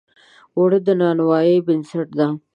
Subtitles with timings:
[0.57, 2.29] اوړه د نانوایۍ بنسټ دی